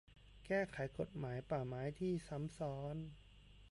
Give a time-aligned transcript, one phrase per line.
[0.45, 2.97] แก้ไขกฎหมายป่าไม้ที่ซ้ำซ้อน